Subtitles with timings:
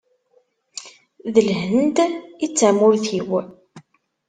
[1.33, 1.97] D Lhend
[2.45, 3.29] i d tamurt-iw.